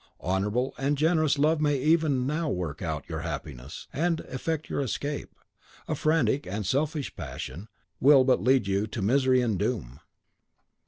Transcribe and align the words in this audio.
Honourable 0.19 0.73
and 0.79 0.97
generous 0.97 1.37
love 1.37 1.61
may 1.61 1.77
even 1.79 2.25
now 2.25 2.49
work 2.49 2.81
out 2.81 3.07
your 3.07 3.19
happiness, 3.19 3.87
and 3.93 4.21
effect 4.21 4.67
your 4.67 4.81
escape; 4.81 5.35
a 5.87 5.93
frantic 5.93 6.47
and 6.47 6.65
selfish 6.65 7.15
passion 7.15 7.67
will 7.99 8.23
but 8.23 8.41
lead 8.41 8.65
you 8.65 8.87
to 8.87 9.01
misery 9.03 9.41
and 9.41 9.59
doom." 9.59 9.99